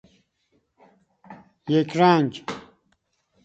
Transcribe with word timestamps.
یک 1.69 1.97
رنگ 1.97 2.43